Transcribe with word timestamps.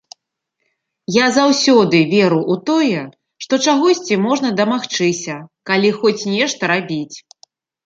Я 1.15 1.25
заўсёды 1.35 1.99
веру 2.13 2.39
ў 2.55 2.63
тое, 2.71 3.01
што 3.47 3.53
чагосьці 3.67 4.19
можна 4.25 4.49
дамагчыся, 4.63 5.37
калі 5.73 5.95
хоць 6.01 6.19
нешта 6.35 6.75
рабіць. 6.75 7.17